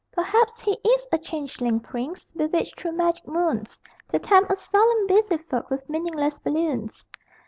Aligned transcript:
Perhaps 0.11 0.61
he 0.61 0.79
is 0.83 1.07
a 1.11 1.19
changeling 1.19 1.79
prince 1.79 2.25
Bewitched 2.35 2.81
through 2.81 2.93
magic 2.93 3.27
moons 3.27 3.79
To 4.11 4.17
tempt 4.17 4.49
us 4.49 4.67
solemn 4.67 5.05
busy 5.05 5.37
folk 5.37 5.69
With 5.69 5.87
meaningless 5.87 6.39
balloons. 6.39 7.07